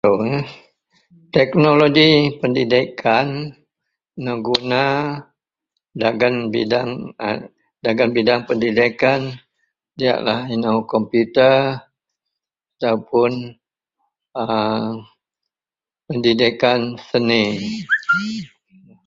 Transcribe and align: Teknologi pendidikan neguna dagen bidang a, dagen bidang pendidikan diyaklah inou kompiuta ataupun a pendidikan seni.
Teknologi 1.35 2.13
pendidikan 2.41 3.27
neguna 4.23 4.83
dagen 6.01 6.35
bidang 6.53 6.91
a, 7.27 7.37
dagen 7.83 8.09
bidang 8.15 8.41
pendidikan 8.49 9.21
diyaklah 9.97 10.41
inou 10.53 10.77
kompiuta 10.91 11.51
ataupun 12.81 13.31
a 14.41 14.45
pendidikan 16.09 16.79
seni. 17.07 17.45